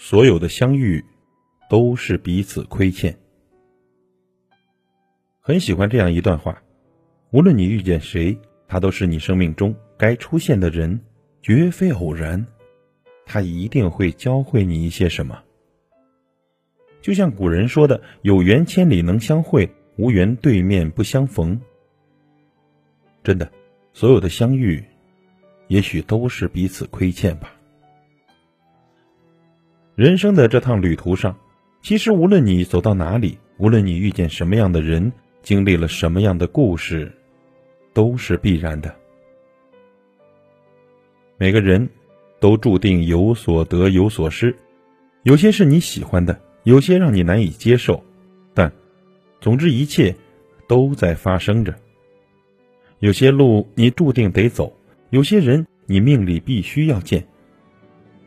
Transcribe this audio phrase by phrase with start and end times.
[0.00, 1.04] 所有的相遇
[1.68, 3.18] 都是彼此亏欠。
[5.40, 6.62] 很喜欢这样一段话：
[7.32, 8.38] 无论你遇见谁，
[8.68, 11.00] 他都是你生命中该出现的人，
[11.42, 12.46] 绝非偶然。
[13.26, 15.42] 他一定会教会你一些什么。
[17.02, 21.60] 就像古人说的：“有缘千里能相会，无缘对面不相逢。”
[23.24, 23.50] 真的，
[23.92, 24.84] 所有的相遇，
[25.66, 27.52] 也许都是彼此亏欠吧。
[29.98, 31.36] 人生的这趟旅途上，
[31.82, 35.12] 其实无论你走到哪里，无论你遇见什么样的人，
[35.42, 37.10] 经历了什么样的故事，
[37.92, 38.94] 都是必然的。
[41.36, 41.90] 每个人
[42.38, 44.54] 都注定有所得有所失，
[45.24, 48.04] 有些是你喜欢的，有些让你难以接受，
[48.54, 48.72] 但
[49.40, 50.14] 总之一切
[50.68, 51.74] 都在发生着。
[53.00, 54.72] 有些路你注定得走，
[55.10, 57.26] 有些人你命里必须要见。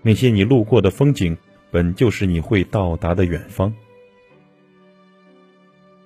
[0.02, 1.38] 那些你路过的风景。
[1.72, 3.73] 本就是你会到达的远方。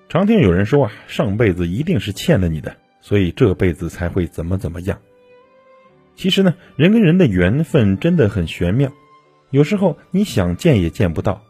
[0.08, 4.98] 常听有人说啊，上辈子一定是欠了你的，所以这辈子才会怎么怎么样。
[6.14, 8.90] 其实呢，人跟人的缘分真的很玄妙，
[9.50, 11.42] 有时候你想见也见不到，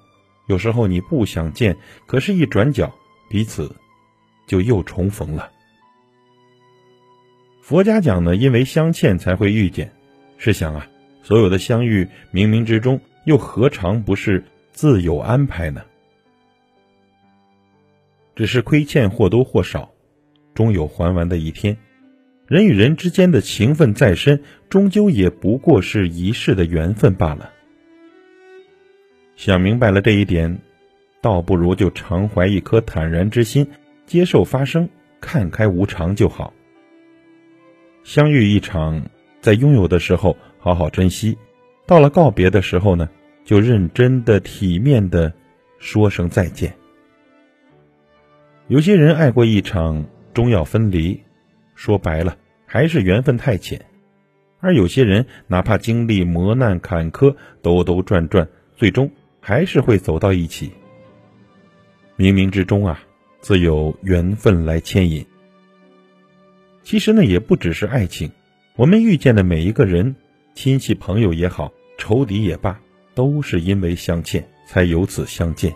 [0.49, 2.93] 有时候你不想见，可是一转角，
[3.29, 3.77] 彼此
[4.47, 5.51] 就又重逢了。
[7.61, 9.93] 佛家讲呢，因为相欠才会遇见。
[10.39, 10.89] 试想啊，
[11.23, 13.01] 所有的相遇，冥冥之中。
[13.27, 15.83] 又何尝不是自有安排呢？
[18.37, 19.91] 只是亏欠或多或少，
[20.55, 21.77] 终有还完的一天。
[22.47, 27.51] 人与人之间的情分再深，终究也不过是一世的缘分罢了。
[29.35, 30.59] 想明白了这一点，
[31.21, 33.67] 倒不如就常怀一颗坦然之心，
[34.07, 34.89] 接受发生，
[35.21, 36.55] 看开无常就好。
[38.05, 39.05] 相遇一场，
[39.41, 41.37] 在拥有的时候好好珍惜。
[41.87, 43.09] 到了告别的时候呢，
[43.47, 45.33] 就认真的、体面的
[45.79, 46.75] 说声再见。
[48.67, 51.23] 有些人爱过一场，终要分离，
[51.77, 52.37] 说白了
[52.67, 53.79] 还是缘分太浅；
[54.59, 59.09] 而有些人哪怕经历磨难坎坷、兜兜转转，最终
[59.41, 60.73] 还是会走到一起。
[62.19, 63.01] 冥冥之中啊，
[63.39, 65.25] 自有缘分来牵引。
[66.83, 68.33] 其实呢，也不只是爱情，
[68.75, 70.17] 我们遇见的每一个人，
[70.55, 71.73] 亲戚朋友也好。
[71.99, 72.79] 仇敌也罢，
[73.17, 75.75] 都是因为相欠，才由此相见。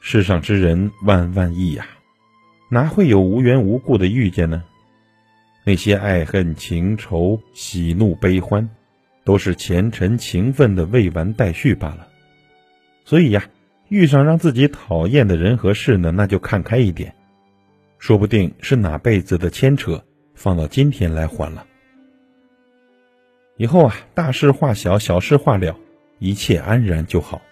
[0.00, 1.86] 世上之人万万亿呀，
[2.70, 4.62] 哪会有无缘无故的遇见呢？
[5.64, 8.68] 那些爱恨情仇、喜怒悲欢，
[9.24, 12.06] 都是前尘情分的未完待续罢了。
[13.04, 13.44] 所以呀，
[13.88, 17.14] 遇上让自己讨厌的人和事呢，那就看开一点，
[17.98, 21.66] 说不定是哪辈子的牵扯，放到今天来还了。
[23.60, 25.76] 以后啊，大事化小，小事化了，
[26.18, 27.42] 一切安然就好。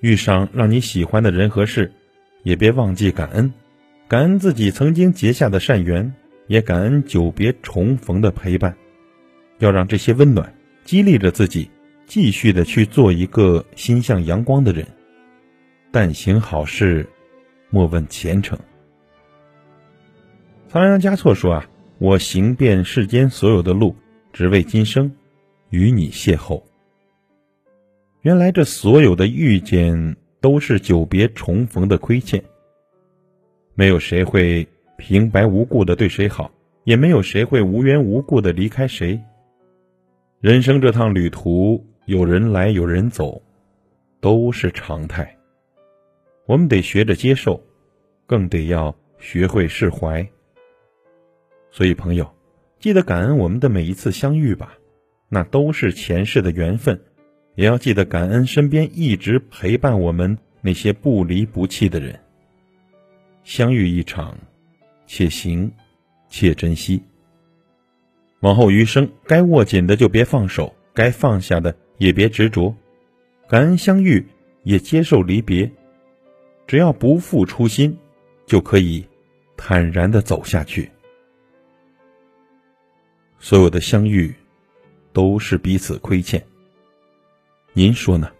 [0.00, 1.92] 遇上让你喜欢的人和事，
[2.42, 3.54] 也别忘记感恩，
[4.08, 6.12] 感恩自己曾经结下的善缘，
[6.48, 8.76] 也感恩久别重逢的陪伴。
[9.58, 10.52] 要让这些温暖
[10.84, 11.70] 激励着自己，
[12.04, 14.84] 继续的去做一个心向阳光的人。
[15.92, 17.08] 但行好事，
[17.70, 18.58] 莫问前程。
[20.66, 21.66] 仓央嘉措说啊，
[21.98, 23.94] 我行遍世间所有的路。
[24.36, 25.10] 只为今生
[25.70, 26.62] 与你邂逅。
[28.20, 32.44] 原来这所有的遇见都是久别重逢的亏欠。
[33.74, 36.50] 没有谁会平白无故的对谁好，
[36.84, 39.18] 也没有谁会无缘无故的离开谁。
[40.42, 43.40] 人生这趟旅途，有人来有人走，
[44.20, 45.34] 都是常态。
[46.44, 47.58] 我们得学着接受，
[48.26, 50.28] 更得要学会释怀。
[51.70, 52.35] 所以，朋友。
[52.78, 54.74] 记得感恩我们的每一次相遇吧，
[55.28, 56.96] 那都是前世的缘分；
[57.54, 62.18] 也要记得感恩身边一直陪伴我们那些不离不弃的人。
[63.44, 64.36] 相遇一场，
[65.06, 65.70] 且行
[66.28, 67.02] 且珍惜。
[68.40, 72.74] 往后余生，该握紧的就别放手，该放下的也别执着。
[73.48, 74.24] 感恩相遇，
[74.64, 75.70] 也接受离别。
[76.66, 77.96] 只要不负初心，
[78.44, 79.06] 就可以
[79.56, 80.90] 坦然的走下去。
[83.38, 84.34] 所有的相遇，
[85.12, 86.44] 都是彼此亏欠。
[87.72, 88.30] 您说呢？